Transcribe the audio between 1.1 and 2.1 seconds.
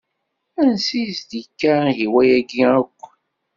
i s-d-ikka ihi